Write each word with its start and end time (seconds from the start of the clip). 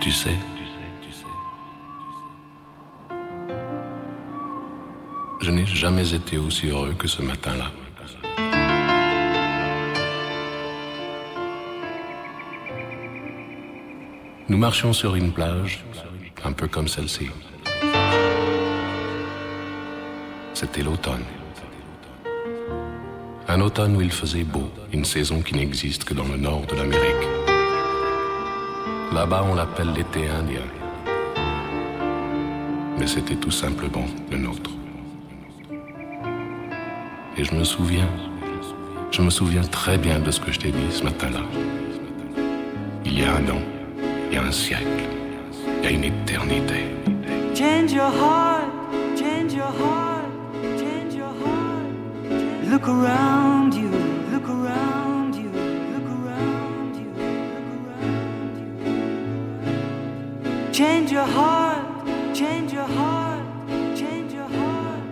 Tu 0.00 0.12
sais, 0.12 0.36
je 5.40 5.50
n'ai 5.50 5.66
jamais 5.66 6.14
été 6.14 6.38
aussi 6.38 6.68
heureux 6.68 6.94
que 6.96 7.08
ce 7.08 7.22
matin-là. 7.22 7.70
Nous 14.48 14.56
marchions 14.56 14.92
sur 14.92 15.14
une 15.14 15.32
plage, 15.32 15.84
un 16.44 16.52
peu 16.52 16.68
comme 16.68 16.88
celle-ci. 16.88 17.28
C'était 20.54 20.82
l'automne. 20.82 21.24
Un 23.48 23.60
automne 23.60 23.96
où 23.96 24.00
il 24.00 24.12
faisait 24.12 24.44
beau, 24.44 24.70
une 24.92 25.04
saison 25.04 25.42
qui 25.42 25.54
n'existe 25.54 26.04
que 26.04 26.14
dans 26.14 26.26
le 26.26 26.36
nord 26.36 26.66
de 26.66 26.76
l'Amérique. 26.76 27.37
Là-bas, 29.12 29.44
on 29.50 29.54
l'appelle 29.54 29.92
l'été 29.94 30.28
indien. 30.28 30.60
Mais 32.98 33.06
c'était 33.06 33.36
tout 33.36 33.50
simplement 33.50 34.04
le 34.30 34.36
nôtre. 34.36 34.70
Et 37.38 37.44
je 37.44 37.54
me 37.54 37.64
souviens, 37.64 38.08
je 39.10 39.22
me 39.22 39.30
souviens 39.30 39.62
très 39.62 39.96
bien 39.96 40.18
de 40.18 40.30
ce 40.30 40.40
que 40.40 40.52
je 40.52 40.58
t'ai 40.58 40.70
dit 40.70 40.90
ce 40.90 41.04
matin-là. 41.04 41.40
Il 43.06 43.18
y 43.18 43.24
a 43.24 43.32
un 43.32 43.48
an, 43.48 43.62
il 44.28 44.34
y 44.34 44.36
a 44.36 44.42
un 44.42 44.52
siècle, 44.52 45.04
il 45.78 45.84
y 45.84 45.86
a 45.86 45.90
une 45.90 46.04
éternité. 46.04 46.84
Change 47.54 47.92
your 47.92 48.12
heart, 48.12 48.68
change 49.16 49.54
your 49.54 49.72
heart, 49.80 50.28
change 50.78 51.14
your 51.14 51.32
heart. 51.42 52.70
Look 52.70 52.86
around 52.86 53.47
Change 60.78 61.10
your 61.10 61.24
heart, 61.24 62.06
change 62.32 62.72
your 62.72 62.86
heart, 62.86 63.44
change 63.96 64.32
your 64.32 64.46
heart. 64.46 65.02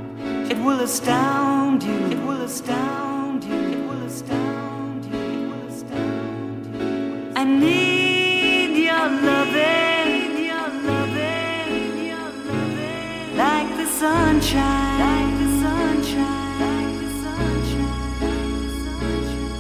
It 0.49 0.59
will 0.59 0.79
astound 0.79 1.83
you, 1.83 2.07
it 2.07 2.19
will 2.25 2.41
astound 2.43 3.43
you, 3.43 3.59
it 3.75 3.79
will 3.89 4.03
astound 4.05 5.05
you, 5.07 5.19
it 5.19 5.49
will 5.51 5.67
astound 5.67 6.67
you. 6.73 7.33
I 7.35 7.43
need 7.43 8.77
your 8.77 9.09
loving, 9.31 10.45
your 10.51 10.69
loving, 10.87 12.07
your 12.13 12.29
loving, 12.47 13.37
like 13.37 13.77
the 13.77 13.87
sunshine, 13.87 15.01
like 15.03 15.33
the 15.43 15.49
sunshine, 15.65 16.61
like 16.63 16.95
the 17.03 17.11
sunshine, 17.25 18.23
like 18.23 18.55
the 18.63 18.71
sunshine. 18.87 19.51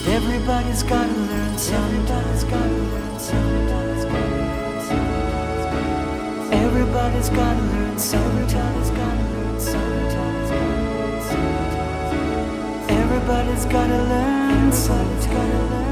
And 0.00 0.14
everybody's 0.16 0.82
gotta 0.82 1.12
learn 1.12 1.58
somebody's 1.58 2.44
gotta 2.44 2.78
learn 2.94 3.18
somebody's 3.18 3.83
Everybody's 6.76 7.28
gotta 7.28 7.62
learn 7.62 7.98
somebody's 8.00 8.90
Everybody's 12.88 13.64
gotta 13.66 14.02
learn 14.10 14.72
somebody's 14.72 15.83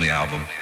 the 0.00 0.08
album. 0.08 0.59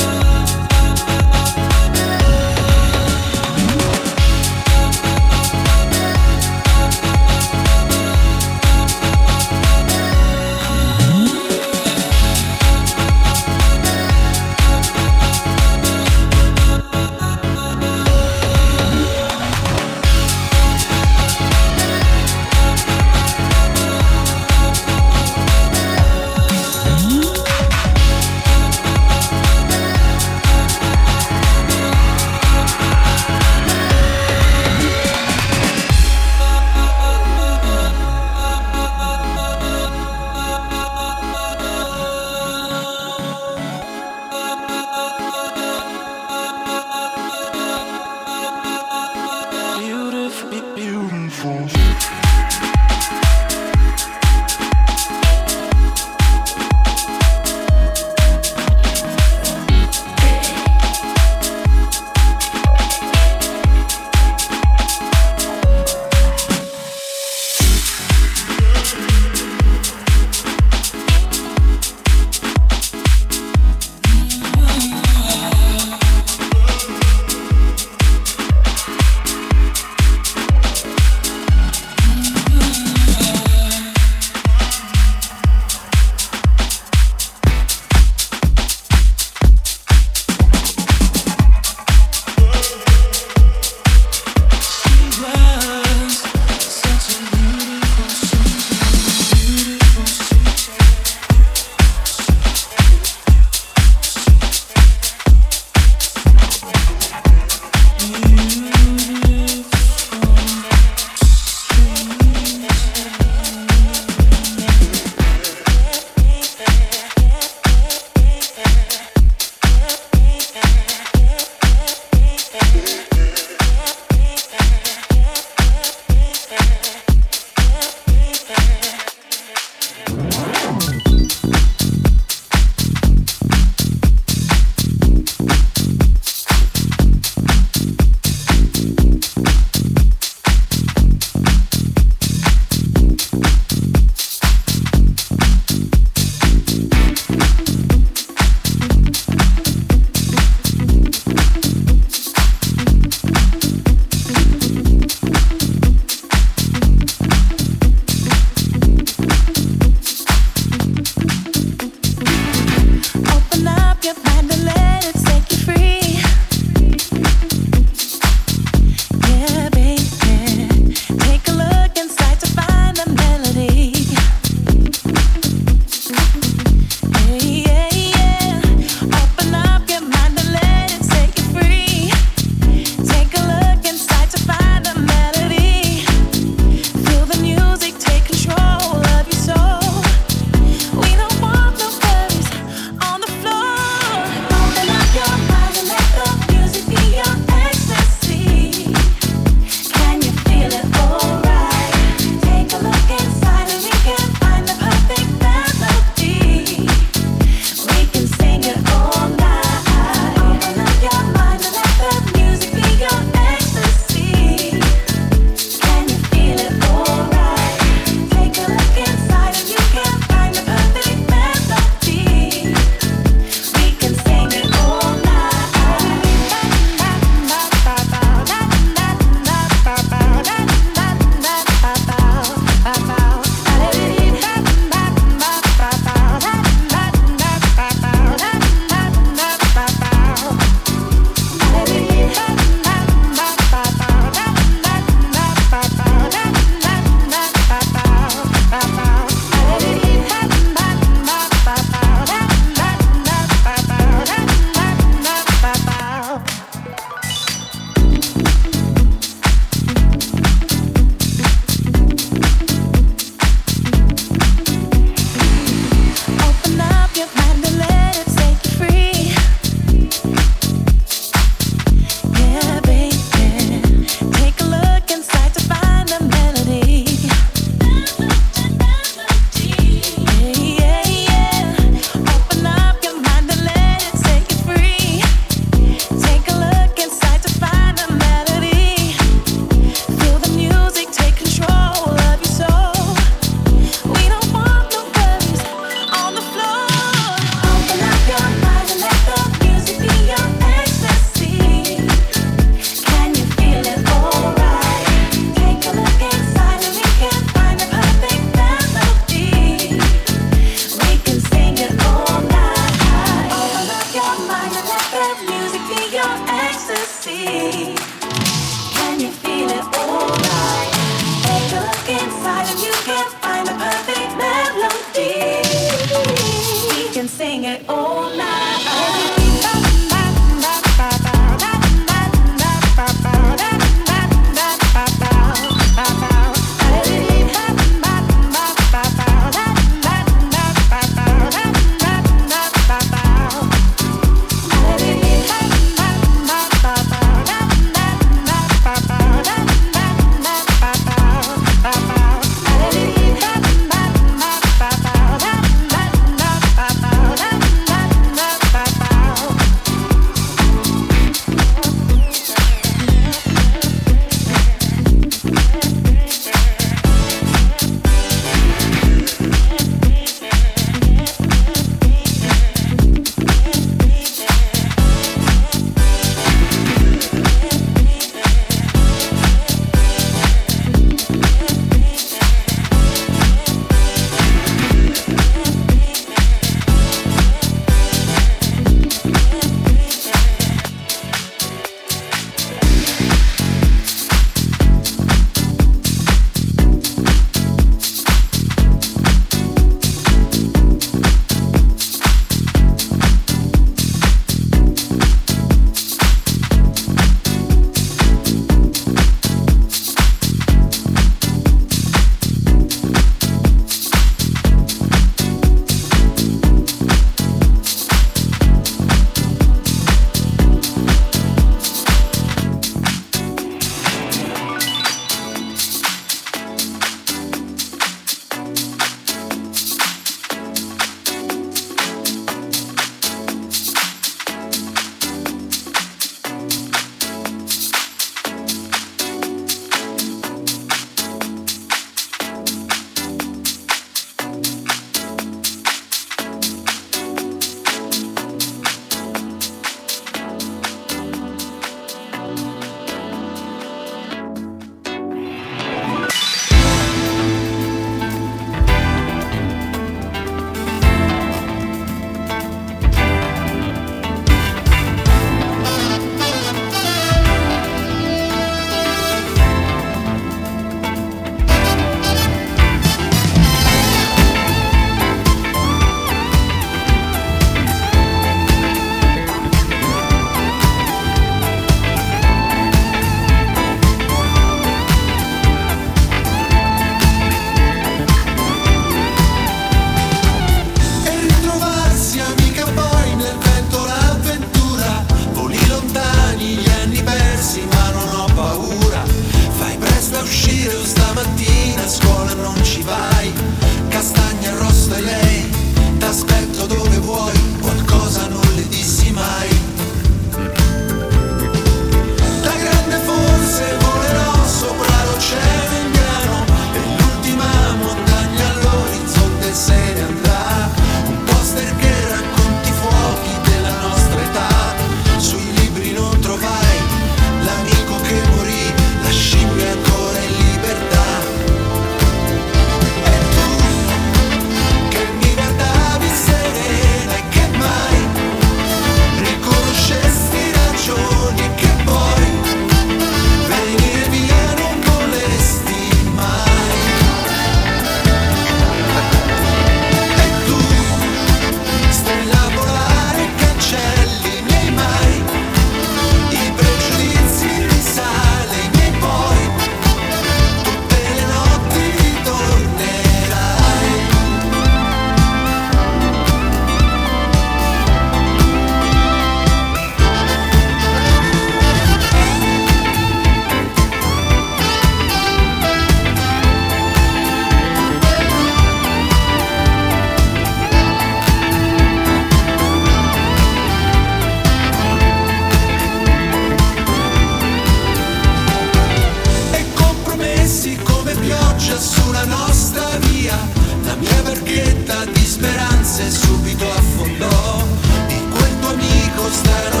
lancia 591.91 591.97
sulla 591.97 592.45
nostra 592.45 593.17
via, 593.19 593.57
la 594.03 594.15
mia 594.15 594.41
barchetta 594.43 595.25
di 595.25 595.45
speranze 595.45 596.29
subito 596.29 596.89
affondò, 596.89 597.85
di 598.27 598.39
quel 598.49 598.79
tuo 598.79 598.89
amico 598.89 599.49
starò 599.49 600.00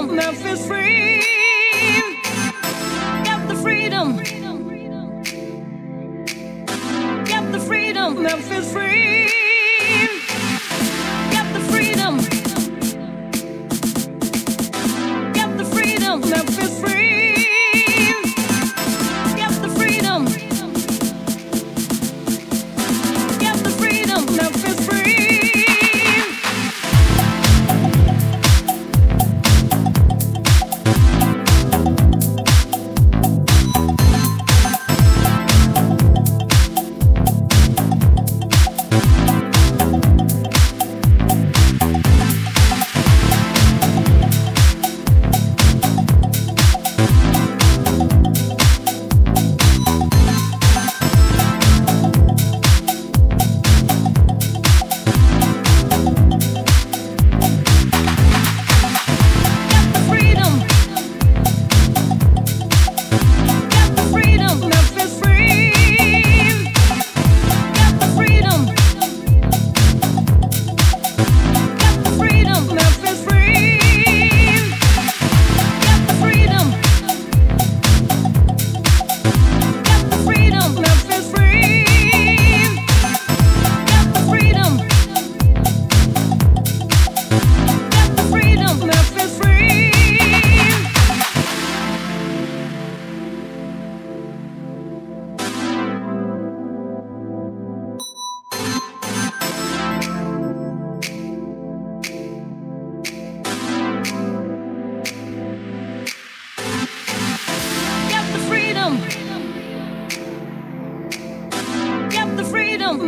freedom. 0.00 0.16
Memphis, 0.16 0.66
free. 0.66 1.20
Get 3.24 3.48
the 3.48 3.54
freedom. 3.56 4.16
Get 7.24 7.52
the 7.52 7.60
freedom. 7.60 8.22
Memphis 8.22 8.72
free. 8.72 9.49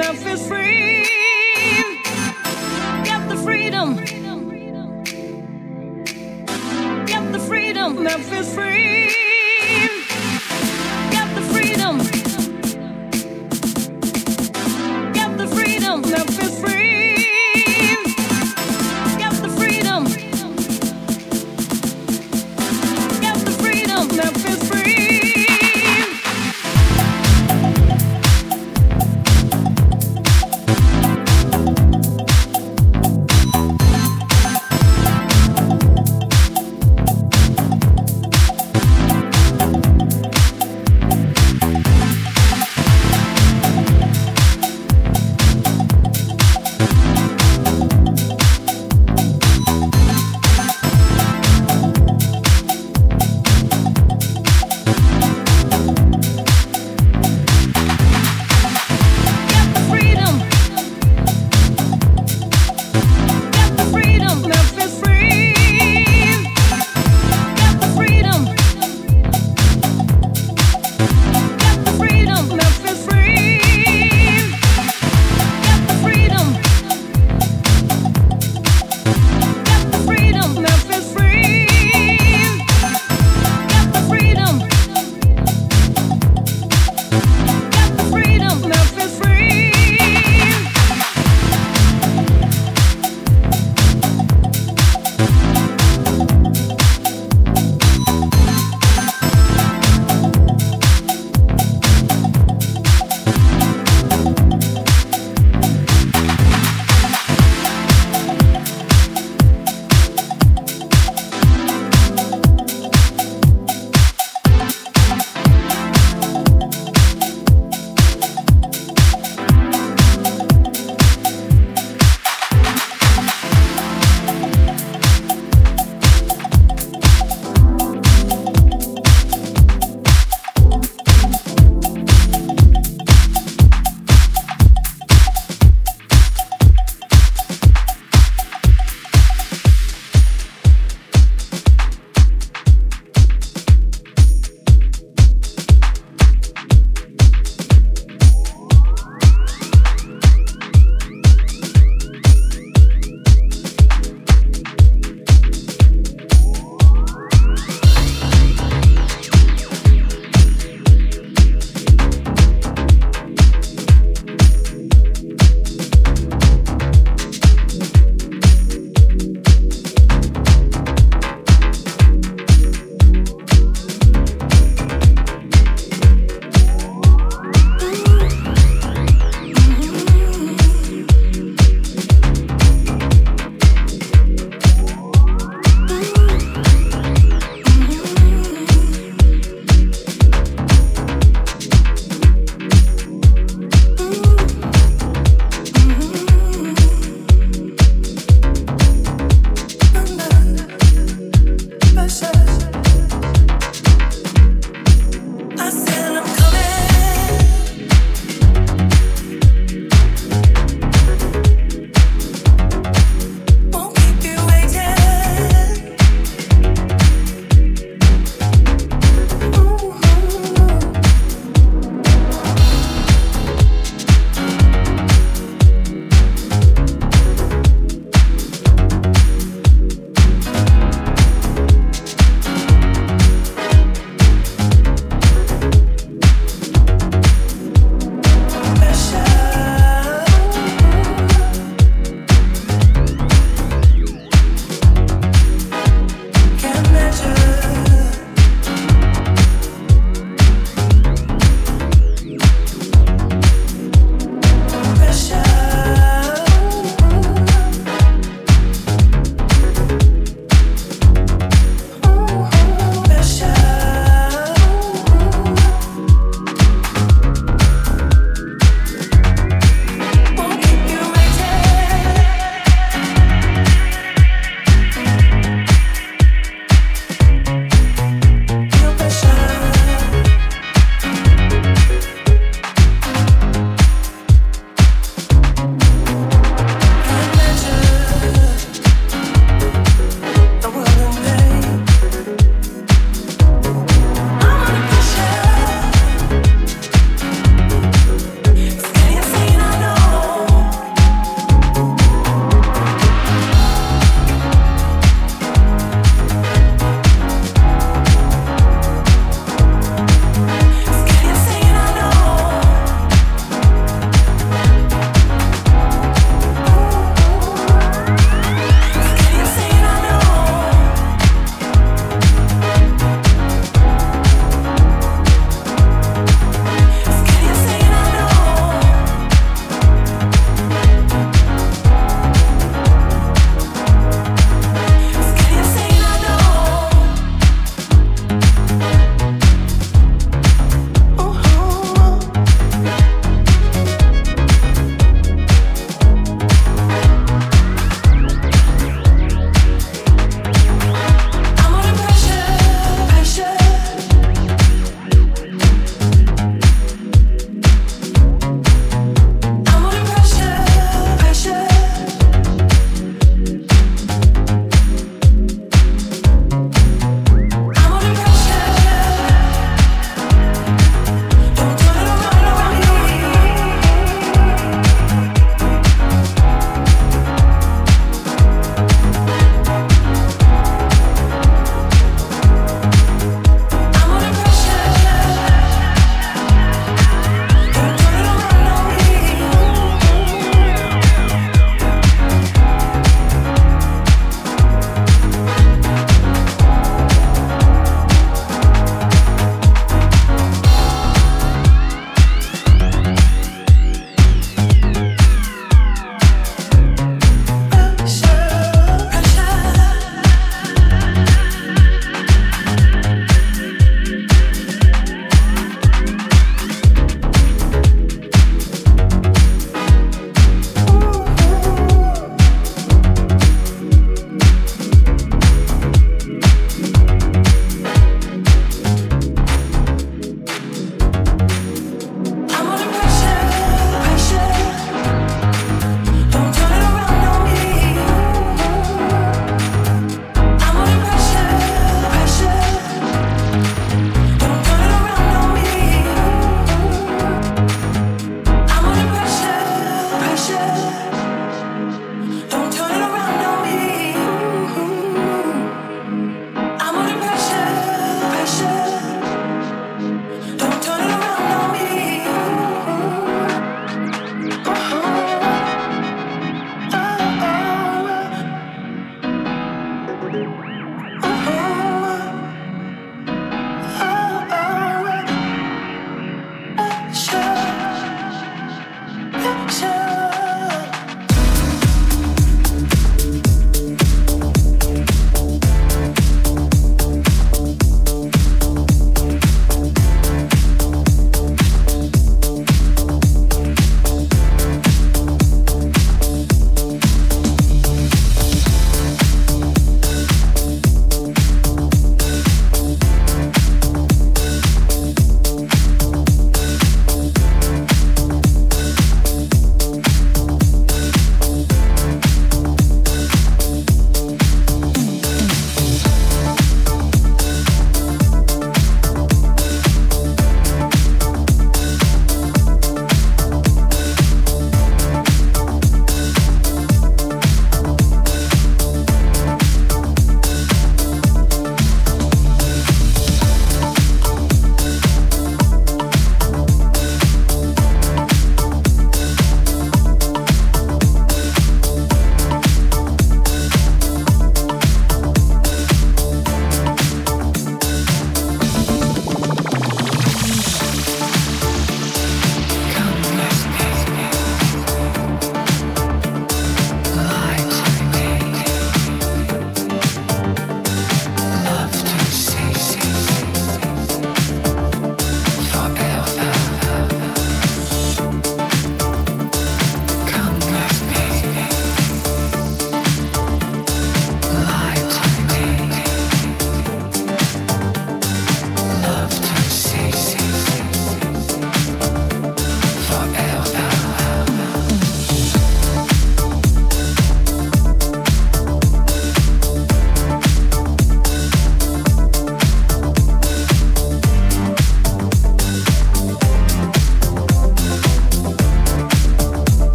not 0.00 0.16
feel 0.16 0.36
free. 0.38 1.02
Get 3.04 3.28
the 3.28 3.36
freedom. 3.44 3.96
Get 7.04 7.32
the 7.32 7.38
freedom. 7.38 8.02
Not 8.02 8.20
feel 8.20 8.44
free. 8.44 9.19